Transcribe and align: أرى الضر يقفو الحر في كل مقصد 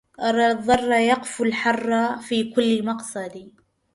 أرى 0.21 0.51
الضر 0.51 0.91
يقفو 0.91 1.43
الحر 1.43 2.17
في 2.21 2.43
كل 2.53 2.85
مقصد 2.85 3.51